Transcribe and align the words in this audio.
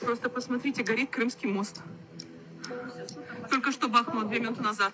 Просто 0.00 0.28
посмотрите, 0.28 0.82
горит 0.82 1.10
Крымский 1.10 1.48
мост. 1.48 1.82
Только 3.50 3.72
что 3.72 3.88
бахнуло 3.88 4.24
две 4.24 4.40
минуты 4.40 4.62
назад. 4.62 4.92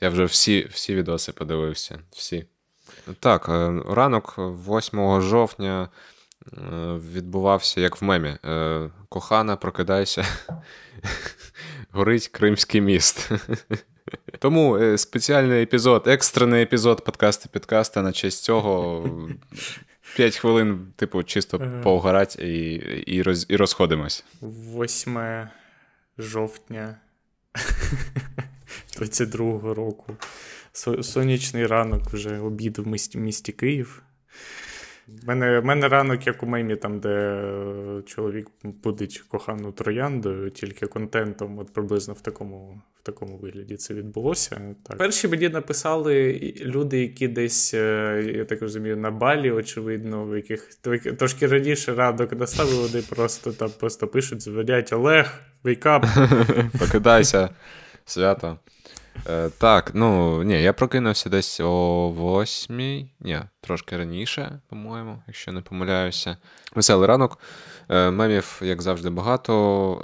Я 0.00 0.08
вже 0.08 0.24
всі 0.24 0.68
всі 0.72 0.94
відоси 0.94 1.32
подивився. 1.32 1.98
Всі. 2.10 2.46
Так, 3.20 3.48
е, 3.48 3.82
ранок 3.88 4.34
8 4.38 5.20
жовтня 5.20 5.88
е, 5.88 6.56
відбувався 7.12 7.80
як 7.80 8.02
в 8.02 8.04
мемі. 8.04 8.36
Е, 8.44 8.90
Кохана, 9.08 9.56
прокидайся. 9.56 10.24
Горить 11.90 12.28
Кримський 12.28 12.80
міст. 12.80 13.30
Тому 14.38 14.96
спеціальний 14.98 15.62
епізод, 15.62 16.02
екстрений 16.06 16.62
епізод 16.62 17.04
подкасту 17.04 17.48
підкаста 17.48 18.02
на 18.02 18.12
честь 18.12 18.44
цього. 18.44 19.08
5 20.16 20.36
хвилин, 20.36 20.92
типу, 20.96 21.22
чисто 21.22 21.80
повгорать 21.82 22.36
і 22.36 22.74
і, 23.06 23.22
роз, 23.22 23.46
і 23.48 23.56
розходимось. 23.56 24.24
8 24.42 25.48
жовтня 26.18 26.96
22-го 28.98 29.74
року. 29.74 30.16
Сонячний 31.02 31.66
ранок 31.66 32.10
вже 32.10 32.38
обід 32.38 32.78
в 32.78 32.86
місті, 32.86 33.18
місті 33.18 33.52
Київ. 33.52 34.02
У 35.22 35.26
мене 35.26 35.60
мене 35.60 35.88
ранок, 35.88 36.26
як 36.26 36.42
у 36.42 36.46
мемі, 36.46 36.76
там, 36.76 37.00
де 37.00 37.42
чоловік 38.06 38.48
будить 38.62 39.18
кохану 39.28 39.72
трояндою, 39.72 40.50
тільки 40.50 40.86
контентом, 40.86 41.58
от 41.58 41.72
приблизно 41.72 42.14
в 42.14 42.20
такому 42.20 42.82
в 43.00 43.02
такому 43.02 43.36
вигляді 43.36 43.76
це 43.76 43.94
відбулося. 43.94 44.60
Так. 44.82 44.98
Перші 44.98 45.28
мені 45.28 45.48
написали 45.48 46.32
люди, 46.60 47.00
які 47.00 47.28
десь, 47.28 47.74
е, 47.74 48.32
я 48.36 48.44
так 48.44 48.62
розумію, 48.62 48.96
на 48.96 49.10
балі, 49.10 49.50
очевидно, 49.50 50.24
в 50.24 50.36
яких 50.36 50.74
трошки 51.18 51.46
раніше 51.46 51.94
ранок 51.94 52.32
наставили, 52.32 52.88
вони 52.88 53.04
просто 53.08 53.52
там 53.52 53.70
просто 53.80 54.08
пишуть, 54.08 54.42
зводять 54.42 54.92
Олег, 54.92 55.40
вейкап. 55.62 56.06
Покидайся, 56.78 57.50
свято. 58.04 58.58
Е, 59.26 59.50
Так, 59.58 59.90
ну 59.94 60.42
ні, 60.42 60.62
я 60.62 60.72
прокинувся 60.72 61.30
десь 61.30 61.60
о 61.60 62.08
восьмій, 62.08 63.10
ні, 63.20 63.40
трошки 63.60 63.96
раніше, 63.96 64.60
по-моєму, 64.68 65.22
якщо 65.26 65.52
не 65.52 65.60
помиляюся. 65.60 66.36
Веселий 66.74 67.08
ранок. 67.08 67.38
Е, 67.88 68.10
Мемів, 68.10 68.60
як 68.64 68.82
завжди, 68.82 69.10
багато. 69.10 69.54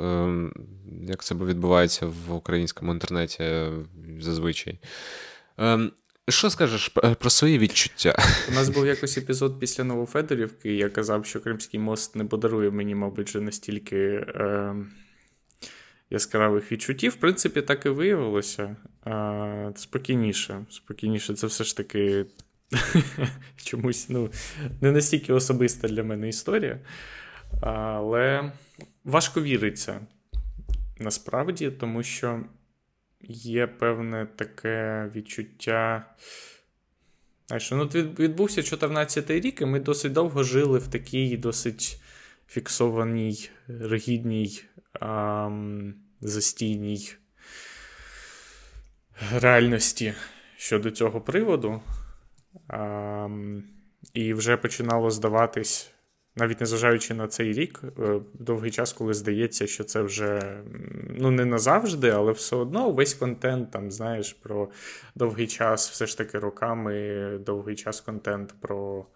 Е, 0.00 1.08
Як 1.08 1.24
це 1.24 1.34
відбувається 1.34 2.06
в 2.06 2.34
українському 2.34 2.92
інтернеті 2.92 3.42
е, 3.42 3.72
зазвичай. 4.20 4.78
Е, 5.60 5.90
що 6.28 6.50
скажеш 6.50 6.88
про 7.18 7.30
свої 7.30 7.58
відчуття? 7.58 8.16
У 8.48 8.54
нас 8.54 8.68
був 8.68 8.86
якось 8.86 9.18
епізод 9.18 9.60
після 9.60 9.84
Новофедорівки, 9.84 10.74
я 10.74 10.88
казав, 10.88 11.26
що 11.26 11.40
Кримський 11.40 11.80
мост 11.80 12.16
не 12.16 12.24
подарує 12.24 12.70
мені, 12.70 12.94
мабуть, 12.94 13.28
вже 13.28 13.40
настільки. 13.40 13.96
Е 13.96 14.74
яскравих 16.10 16.72
відчуттів, 16.72 17.12
в 17.12 17.16
принципі, 17.16 17.62
так 17.62 17.86
і 17.86 17.88
виявилося. 17.88 18.76
А, 19.04 19.72
Спокійніше. 19.76 20.64
Спокійніше, 20.70 21.34
це 21.34 21.46
все 21.46 21.64
ж 21.64 21.76
таки 21.76 22.26
чомусь 23.56 24.08
ну, 24.08 24.30
не 24.80 24.92
настільки 24.92 25.32
особиста 25.32 25.88
для 25.88 26.04
мене 26.04 26.28
історія. 26.28 26.80
Але 27.60 28.52
важко 29.04 29.42
віриться 29.42 30.00
насправді, 30.98 31.70
тому 31.70 32.02
що 32.02 32.42
є 33.28 33.66
певне 33.66 34.26
таке 34.36 35.10
відчуття. 35.14 36.14
Знаєш, 37.46 37.70
ну, 37.70 37.84
Відбувся 38.18 38.60
14-й 38.60 39.40
рік, 39.40 39.60
і 39.60 39.64
ми 39.64 39.80
досить 39.80 40.12
довго 40.12 40.42
жили 40.42 40.78
в 40.78 40.88
такій 40.88 41.36
досить 41.36 42.00
фіксованій, 42.48 43.50
ригідній 43.68 44.62
застійній 46.20 47.14
реальності 49.32 50.14
щодо 50.56 50.90
цього 50.90 51.20
приводу. 51.20 51.80
І 54.14 54.34
вже 54.34 54.56
починало 54.56 55.10
здаватись, 55.10 55.90
навіть 56.36 56.60
незважаючи 56.60 57.14
на 57.14 57.28
цей 57.28 57.52
рік, 57.52 57.82
е, 57.98 58.20
довгий 58.34 58.70
час, 58.70 58.92
коли 58.92 59.14
здається, 59.14 59.66
що 59.66 59.84
це 59.84 60.02
вже 60.02 60.60
ну, 61.10 61.30
не 61.30 61.44
назавжди, 61.44 62.10
але 62.10 62.32
все 62.32 62.56
одно 62.56 62.90
весь 62.90 63.14
контент, 63.14 63.70
там, 63.70 63.90
знаєш, 63.90 64.32
про 64.32 64.68
довгий 65.14 65.46
час, 65.46 65.90
все 65.90 66.06
ж 66.06 66.18
таки 66.18 66.38
роками, 66.38 67.38
довгий 67.38 67.76
час 67.76 68.00
контент 68.00 68.54
про 68.60 69.06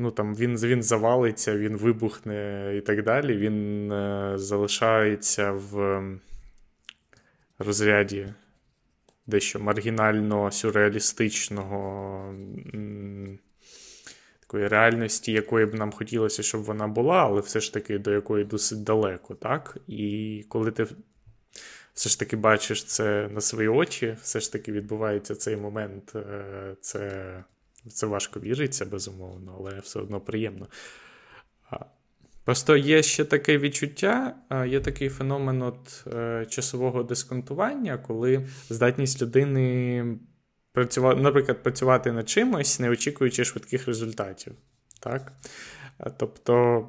ну 0.00 0.10
там 0.10 0.34
він 0.34 0.56
він 0.56 0.82
завалиться, 0.82 1.58
він 1.58 1.76
вибухне 1.76 2.72
і 2.76 2.80
так 2.80 3.04
далі. 3.04 3.36
Він 3.36 3.92
е, 3.92 4.32
залишається 4.38 5.52
в 5.52 6.02
розряді 7.58 8.28
дещо 9.26 9.60
маргінально 9.60 10.50
сюрреалістичного. 10.50 12.34
Такої 14.40 14.68
реальності, 14.68 15.32
якої 15.32 15.66
б 15.66 15.74
нам 15.74 15.92
хотілося, 15.92 16.42
щоб 16.42 16.62
вона 16.62 16.88
була, 16.88 17.24
але 17.24 17.40
все 17.40 17.60
ж 17.60 17.74
таки 17.74 17.98
до 17.98 18.10
якої 18.10 18.44
досить 18.44 18.82
далеко, 18.82 19.34
так? 19.34 19.78
І 19.86 20.44
коли 20.48 20.70
ти 20.70 20.86
все 21.94 22.08
ж 22.08 22.18
таки 22.18 22.36
бачиш 22.36 22.84
це 22.84 23.28
на 23.28 23.40
свої 23.40 23.68
очі, 23.68 24.16
все 24.22 24.40
ж 24.40 24.52
таки 24.52 24.72
відбувається 24.72 25.34
цей 25.34 25.56
момент, 25.56 26.12
е, 26.16 26.76
це 26.80 27.34
це 27.88 28.06
важко 28.06 28.40
віриться, 28.40 28.84
безумовно, 28.84 29.54
але 29.58 29.80
все 29.80 29.98
одно 29.98 30.20
приємно. 30.20 30.66
Просто 32.44 32.76
є 32.76 33.02
ще 33.02 33.24
таке 33.24 33.58
відчуття, 33.58 34.34
є 34.66 34.80
такий 34.80 35.08
феномен 35.08 35.62
от, 35.62 36.04
е, 36.06 36.46
часового 36.48 37.02
дисконтування, 37.02 37.98
коли 37.98 38.46
здатність 38.70 39.22
людини 39.22 40.18
працювати, 40.72 41.20
наприклад, 41.20 41.62
працювати 41.62 42.12
над 42.12 42.28
чимось, 42.28 42.80
не 42.80 42.90
очікуючи 42.90 43.44
швидких 43.44 43.86
результатів. 43.86 44.52
Так? 45.00 45.32
Тобто 46.16 46.86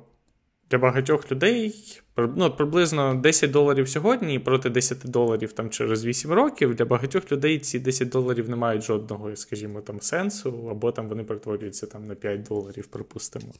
для 0.72 0.78
багатьох 0.78 1.31
людей 1.31 2.02
ну, 2.18 2.52
приблизно 2.52 3.16
10 3.16 3.52
доларів 3.52 3.90
сьогодні 3.90 4.40
проти 4.40 4.70
10 4.70 4.98
доларів 5.04 5.54
там 5.54 5.70
через 5.70 6.06
8 6.06 6.32
років. 6.32 6.76
Для 6.76 6.86
багатьох 6.86 7.32
людей 7.32 7.60
ці 7.60 7.80
10 7.80 8.10
доларів 8.10 8.50
не 8.50 8.56
мають 8.56 8.84
жодного, 8.84 9.36
скажімо, 9.36 9.82
там 9.82 10.02
сенсу, 10.02 10.68
або 10.72 10.92
там 10.92 11.10
вони 11.10 11.24
перетворюються 11.24 11.88
там 11.88 12.08
на 12.08 12.16
5 12.16 12.44
доларів, 12.44 12.88
припустимо. 12.88 13.54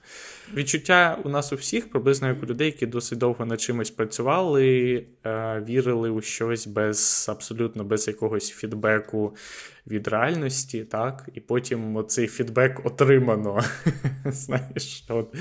Відчуття 0.54 1.18
у 1.24 1.30
нас 1.30 1.54
у 1.54 1.56
всіх, 1.56 1.90
приблизно 1.90 2.28
як 2.28 2.44
у 2.44 2.46
людей, 2.46 2.66
які 2.66 2.86
досить 2.86 3.20
довго 3.20 3.46
над 3.46 3.62
чимось 3.62 3.92
працювали, 3.92 5.06
е, 5.26 5.66
вірили 5.68 6.10
у 6.10 6.22
щось 6.22 6.68
без 6.68 7.26
абсолютно 7.30 7.84
без 7.84 8.08
якогось 8.08 8.50
фідбеку 8.50 9.36
від 9.88 10.08
реальності, 10.08 10.84
так, 10.84 11.30
і 11.34 11.40
потім 11.40 12.06
цей 12.08 12.28
фідбек 12.28 12.82
отримано. 12.86 13.64
Знаєш, 14.26 15.06
от 15.10 15.36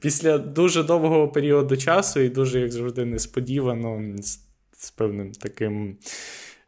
після 0.00 0.38
дуже 0.38 0.82
довгого 0.82 1.28
періоду 1.28 1.76
часу 1.76 2.20
і 2.20 2.28
дуже, 2.28 2.53
як 2.58 2.72
завжди, 2.72 3.04
несподівано, 3.04 4.02
з, 4.18 4.38
з 4.72 4.90
певним 4.90 5.32
таким 5.32 5.96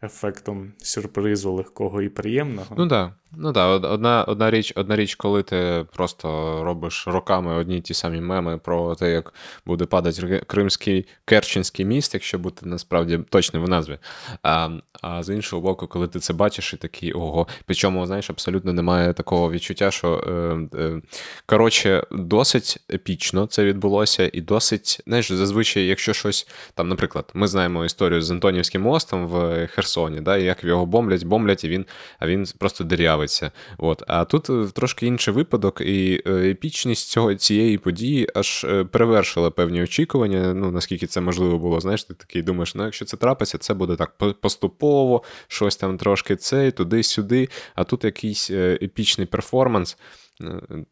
ефектом 0.03 0.73
сюрпризу 0.79 1.53
легкого 1.53 2.03
і 2.03 2.09
приємного. 2.09 2.75
Ну 2.79 2.89
так. 2.89 3.13
Ну 3.33 3.53
так, 3.53 3.85
одна 3.85 4.25
одна 4.25 4.51
річ, 4.51 4.73
одна 4.77 4.97
річ, 4.97 5.15
коли 5.15 5.43
ти 5.43 5.87
просто 5.93 6.29
робиш 6.65 7.05
роками 7.07 7.55
одні 7.55 7.81
ті 7.81 7.95
самі 7.95 8.21
меми 8.21 8.59
про 8.59 8.95
те, 8.95 9.13
як 9.13 9.35
буде 9.67 9.85
падати 9.85 10.43
Кримський 10.47 11.07
Керченський 11.25 11.85
міст, 11.85 12.15
якщо 12.15 12.39
бути 12.39 12.67
насправді 12.67 13.19
точним 13.31 13.65
в 13.65 13.69
назві. 13.69 13.99
А 14.43 14.71
а 15.03 15.23
з 15.23 15.35
іншого 15.35 15.63
боку, 15.63 15.87
коли 15.87 16.09
ти 16.09 16.19
це 16.21 16.33
бачиш 16.33 16.75
і 16.75 16.77
такий 16.77 17.13
ого. 17.13 17.47
Причому, 17.67 18.07
знаєш, 18.07 18.31
абсолютно 18.31 18.73
немає 18.73 19.13
такого 19.13 19.51
відчуття, 19.51 19.91
що 19.91 20.15
е, 20.15 20.79
е, 20.79 21.01
коротше, 21.47 22.03
досить 22.11 22.79
епічно 22.93 23.47
це 23.47 23.65
відбулося, 23.65 24.31
і 24.33 24.41
досить, 24.41 25.01
знаєш, 25.07 25.33
зазвичай, 25.33 25.87
якщо 25.87 26.13
щось 26.13 26.49
там, 26.75 26.89
наприклад, 26.89 27.31
ми 27.35 27.47
знаємо 27.47 27.85
історію 27.85 28.23
з 28.23 28.31
Антонівським 28.31 28.83
мостом 28.83 29.27
в 29.27 29.67
Херсоні, 29.67 30.21
да, 30.21 30.37
і 30.37 30.45
як 30.45 30.65
його 30.65 30.87
бомблять, 30.87 31.25
бомблять, 31.25 31.65
і 31.65 31.69
він, 31.69 31.87
а 32.19 32.27
він 32.27 32.47
просто 32.59 32.85
дирявий 32.85 33.16
ставиться. 33.17 33.51
От. 33.79 34.03
А 34.07 34.25
тут 34.25 34.51
е, 34.51 34.67
трошки 34.73 35.07
інший 35.07 35.35
випадок, 35.35 35.81
і 35.81 36.23
е, 36.27 36.31
епічність 36.31 37.09
цього 37.09 37.35
цієї 37.35 37.79
події 37.79 38.29
аж 38.35 38.65
е, 38.65 38.85
перевершила 38.85 39.51
певні 39.51 39.83
очікування. 39.83 40.55
Ну 40.55 40.71
наскільки 40.71 41.07
це 41.07 41.21
можливо 41.21 41.59
було. 41.59 41.81
Знаєш, 41.81 42.05
ти 42.05 42.15
такий 42.15 42.43
думаєш, 42.43 42.75
ну 42.75 42.85
якщо 42.85 43.05
це 43.05 43.17
трапиться, 43.17 43.59
це 43.59 43.75
буде 43.75 43.97
так 43.97 44.13
поступово, 44.41 45.23
щось 45.49 45.77
там 45.77 45.99
трошки 45.99 46.37
цей, 46.37 46.71
туди-сюди. 46.71 47.49
А 47.75 47.85
тут 47.85 48.05
якийсь 48.05 48.51
епічний 48.51 49.27
перформанс. 49.27 49.99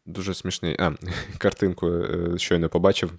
Дуже 0.05 0.33
смішний. 0.33 0.75
А, 0.79 0.91
картинку 1.37 1.91
щойно 2.37 2.69
побачив. 2.69 3.11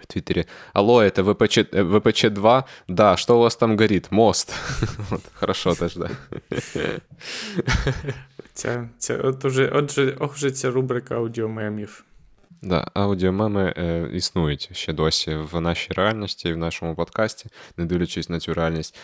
В 0.00 0.06
Твиттере. 0.06 0.46
Алло, 0.72 1.02
это 1.02 1.22
ВПЧ, 1.22 1.58
ВПЧ-2? 1.58 2.64
Да, 2.88 3.16
что 3.16 3.38
у 3.38 3.40
вас 3.40 3.56
там 3.56 3.76
горит? 3.76 4.10
Мост. 4.10 4.54
вот, 5.10 5.22
хорошо 5.34 5.74
теж, 5.74 5.94
да. 5.94 6.10
Ця, 8.54 8.88
ця, 8.98 9.16
от 9.16 9.44
уже, 9.44 9.68
отже, 9.68 10.16
отже, 10.20 10.50
ця 10.50 10.70
рубрика 10.70 11.14
аудіомемів. 11.14 12.04
Да, 12.62 12.86
аудіомеми 12.94 13.74
е, 13.76 14.08
існують 14.12 14.70
ще 14.72 14.92
досі 14.92 15.34
в 15.34 15.60
нашій 15.60 15.92
реальності, 15.92 16.52
в 16.52 16.56
нашому 16.56 16.94
подкасті, 16.94 17.46
не 17.76 17.84
дивлячись 17.84 18.28
на 18.28 18.40
цю 18.40 18.54
реальність. 18.54 18.96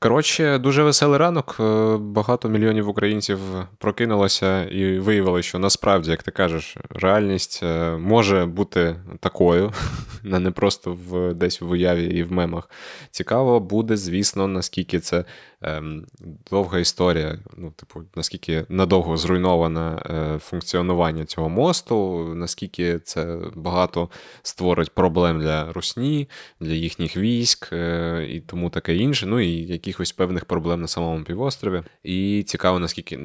Коротше, 0.00 0.58
дуже 0.58 0.82
веселий 0.82 1.18
ранок. 1.18 1.56
Е, 1.60 1.96
Багато 1.96 2.48
мільйонів 2.48 2.88
українців 2.88 3.38
прокинулося 3.78 4.64
і 4.64 4.98
виявили, 4.98 5.42
що 5.42 5.58
насправді, 5.58 6.10
як 6.10 6.22
ти 6.22 6.30
кажеш, 6.30 6.76
реальність 6.90 7.60
е, 7.62 7.96
може 7.96 8.46
бути 8.46 8.96
такою, 9.20 9.72
а 10.32 10.38
не 10.38 10.50
просто 10.50 10.98
в 11.08 11.34
десь 11.34 11.60
в 11.60 11.70
уяві 11.70 12.04
і 12.04 12.22
в 12.22 12.32
мемах. 12.32 12.70
Цікаво 13.10 13.60
буде, 13.60 13.96
звісно, 13.96 14.46
наскільки 14.46 15.00
це 15.00 15.24
ем, 15.62 16.06
довга 16.50 16.78
історія. 16.78 17.38
Ну, 17.56 17.70
типу, 17.70 18.00
наскільки 18.16 18.66
надовго 18.68 19.16
зруйноване 19.16 19.80
е, 19.80 20.38
функціонування 20.38 21.24
цього 21.24 21.48
мосту, 21.48 22.28
наскільки 22.34 22.98
це 22.98 23.38
багато 23.54 24.08
створить 24.42 24.90
проблем 24.90 25.40
для 25.40 25.72
Русні, 25.72 26.28
для 26.60 26.72
їхніх 26.72 27.16
військ 27.16 27.72
е, 27.72 28.26
і 28.30 28.40
тому 28.40 28.70
таке 28.70 28.96
інше. 28.96 29.26
Ну 29.26 29.40
і 29.40 29.66
якихось 29.88 30.12
певних 30.12 30.44
проблем 30.44 30.80
на 30.80 30.88
самому 30.88 31.24
півострові. 31.24 31.82
І 32.02 32.44
цікаво, 32.46 32.78
наскільки 32.78 33.16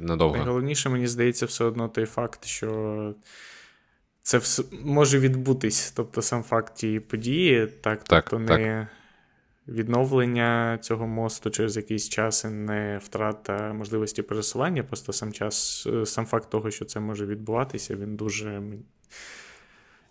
надовго. 0.00 0.36
Найголовніше, 0.36 0.88
мені 0.88 1.06
здається, 1.06 1.46
все 1.46 1.64
одно 1.64 1.88
той 1.88 2.06
факт, 2.06 2.44
що 2.44 3.14
це 4.22 4.38
вс- 4.38 4.84
може 4.84 5.18
відбутись. 5.18 5.90
Тобто 5.96 6.22
сам 6.22 6.42
факт 6.42 6.74
тієї 6.74 7.00
події, 7.00 7.66
так, 7.66 8.04
Так, 8.04 8.26
тобто 8.30 8.46
так. 8.46 8.60
не 8.60 8.88
відновлення 9.68 10.78
цього 10.82 11.06
мосту 11.06 11.50
через 11.50 11.76
якийсь 11.76 12.08
час 12.08 12.44
і 12.44 12.48
не 12.48 13.00
втрата 13.04 13.72
можливості 13.72 14.22
пересування, 14.22 14.82
просто 14.82 15.12
сам 15.12 15.32
час, 15.32 15.86
е, 15.92 16.06
сам 16.06 16.26
факт 16.26 16.50
того, 16.50 16.70
що 16.70 16.84
це 16.84 17.00
може 17.00 17.26
відбуватися, 17.26 17.96
він 17.96 18.16
дуже 18.16 18.62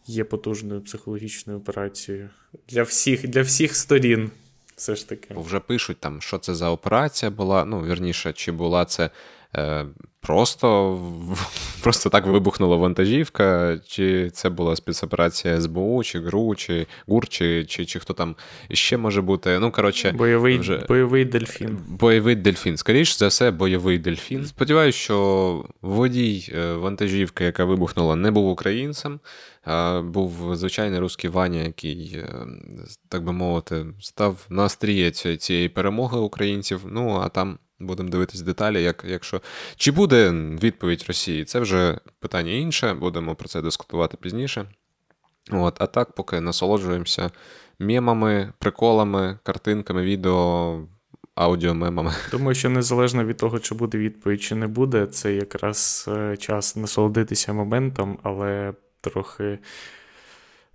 є 0.06 0.24
потужною 0.24 0.82
психологічною 0.82 1.60
операцією 1.60 2.30
для 2.70 2.84
всіх, 2.84 3.28
для 3.28 3.42
всіх 3.42 3.76
сторін. 3.76 4.32
Все 4.82 4.96
ж 4.96 5.10
таки. 5.10 5.34
Бо 5.34 5.42
вже 5.42 5.60
пишуть 5.60 5.98
там, 6.00 6.22
що 6.22 6.38
це 6.38 6.56
за 6.56 6.70
операція 6.70 7.32
була. 7.32 7.66
Ну, 7.66 7.82
вірніше, 7.82 8.34
чи 8.34 8.52
була 8.52 8.86
це 8.86 9.10
просто, 10.22 11.00
просто 11.84 12.10
так 12.10 12.26
вибухнула 12.26 12.76
вантажівка, 12.76 13.80
чи 13.88 14.30
це 14.30 14.50
була 14.50 14.76
спецоперація 14.76 15.62
СБУ, 15.62 16.04
чи 16.04 16.20
ГРУ, 16.20 16.56
чи 16.56 16.88
ГУР, 17.08 17.28
чи, 17.28 17.66
чи, 17.66 17.86
чи 17.86 18.00
хто 18.00 18.14
там 18.14 18.36
ще 18.72 18.98
може 18.98 19.22
бути. 19.22 19.60
Ну, 19.60 19.72
коротше, 19.72 20.12
Бойовий, 20.12 20.58
вже- 20.58 20.86
бойовий 20.88 21.26
дельфін. 21.26 21.78
Бойовий 21.88 22.36
дельфін. 22.36 22.78
Скоріше 22.78 23.16
за 23.18 23.28
все, 23.28 23.52
бойовий 23.52 23.98
дельфін. 24.00 24.46
Сподіваюсь, 24.46 24.96
що 24.96 25.66
водій 25.82 26.52
е, 26.56 26.74
вантажівки, 26.74 27.44
яка 27.44 27.66
вибухнула, 27.66 28.16
не 28.16 28.32
був 28.32 28.50
українцем, 28.50 29.20
а 29.64 30.02
був 30.02 30.56
звичайний 30.56 31.00
русський 31.00 31.30
Ваня, 31.30 31.60
який, 31.62 32.16
е, 32.18 32.46
так 33.10 33.24
би 33.24 33.32
мовити, 33.32 33.86
став 34.00 34.46
на 34.50 34.64
остріє 34.64 35.12
ці- 35.12 35.38
цієї 35.38 35.70
перемоги 35.70 36.20
українців. 36.20 36.82
Ну, 36.92 37.20
а 37.24 37.30
там. 37.30 37.58
Будемо 37.82 38.10
дивитись 38.10 38.42
деталі, 38.42 38.84
як, 38.84 39.04
якщо 39.08 39.42
чи 39.76 39.92
буде 39.92 40.32
відповідь 40.64 41.06
Росії, 41.08 41.46
це 41.46 41.60
вже 41.60 42.00
питання 42.20 42.52
інше, 42.52 42.94
будемо 42.94 43.36
про 43.36 43.48
це 43.48 43.62
дискутувати 43.62 44.18
пізніше. 44.18 44.66
От, 45.52 45.76
а 45.80 45.88
так, 45.88 46.16
поки 46.16 46.42
насолоджуємося 46.42 47.32
мемами, 47.80 48.54
приколами, 48.60 49.40
картинками, 49.44 50.02
відео, 50.02 50.80
аудіомемами. 51.36 52.14
Думаю, 52.32 52.56
що 52.56 52.70
незалежно 52.70 53.26
від 53.26 53.38
того, 53.38 53.60
чи 53.60 53.76
буде 53.76 53.98
відповідь, 53.98 54.42
чи 54.42 54.56
не 54.56 54.68
буде, 54.68 55.06
це 55.06 55.34
якраз 55.34 56.06
е, 56.08 56.38
час 56.38 56.76
насолодитися 56.76 57.54
моментом, 57.54 58.18
але 58.24 58.74
трохи 59.02 59.60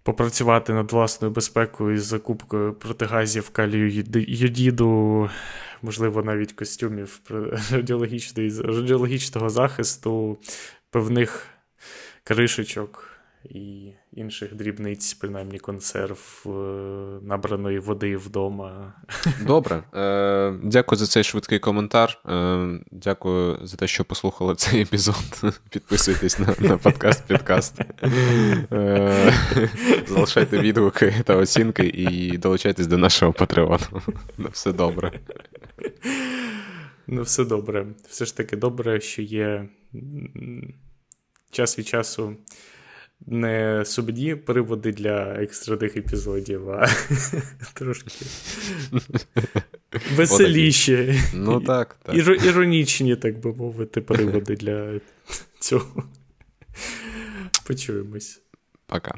попрацювати 0.06 0.72
над 0.72 0.92
власною 0.92 1.34
безпекою 1.34 1.94
із 1.94 2.04
закупкою 2.04 2.74
протигазів 2.74 3.50
калію 3.50 4.04
йодіду, 4.26 5.30
можливо, 5.82 6.22
навіть 6.22 6.52
костюмів 6.52 7.20
радіологічного 8.68 9.48
захисту, 9.48 10.38
певних 10.90 11.46
кришечок 12.24 13.15
і 13.50 13.94
інших 14.12 14.54
дрібниць, 14.54 15.14
принаймні 15.14 15.58
консерв, 15.58 16.42
е, 16.46 16.48
набраної 17.22 17.78
води 17.78 18.16
вдома. 18.16 18.94
Добре. 19.46 19.82
Е, 19.94 20.58
дякую 20.62 20.98
за 20.98 21.06
цей 21.06 21.24
швидкий 21.24 21.58
коментар. 21.58 22.18
Е, 22.28 22.80
дякую 22.90 23.58
за 23.62 23.76
те, 23.76 23.86
що 23.86 24.04
послухали 24.04 24.54
цей 24.54 24.82
епізод. 24.82 25.42
Підписуйтесь 25.70 26.38
на, 26.38 26.54
на 26.58 26.78
подкаст 26.78 27.26
підкаст. 27.26 27.80
Е, 28.72 29.32
залишайте 30.06 30.58
відгуки 30.58 31.14
та 31.24 31.36
оцінки 31.36 31.86
і 31.86 32.38
долучайтесь 32.38 32.86
до 32.86 32.98
нашого 32.98 33.32
патреону. 33.32 33.78
На 34.38 34.48
все 34.48 34.72
добре. 34.72 35.12
Ну, 37.06 37.22
все 37.22 37.44
добре. 37.44 37.86
Все 38.08 38.24
ж 38.24 38.36
таки 38.36 38.56
добре, 38.56 39.00
що 39.00 39.22
є 39.22 39.68
час 41.50 41.78
від 41.78 41.86
часу 41.86 42.36
не 43.26 43.84
сумні 43.84 44.34
приводи 44.34 44.92
для 44.92 45.22
екстрених 45.42 45.96
епізодів, 45.96 46.70
а 46.70 46.88
трошки 47.74 48.10
веселіші. 50.14 51.20
Ну 51.34 51.60
так, 51.60 51.96
так. 52.02 52.14
Іро- 52.14 52.46
Іронічні, 52.48 53.16
так 53.16 53.38
би 53.40 53.54
мовити, 53.54 54.00
приводи 54.00 54.56
для 54.56 55.00
цього. 55.60 56.04
Почуємось. 57.66 58.42
Пока. 58.86 59.14